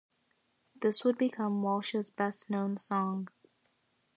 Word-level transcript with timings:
This 0.75 1.03
would 1.05 1.15
become 1.15 1.61
Walsh's 1.61 2.09
best-known 2.09 2.77
song. 2.77 3.27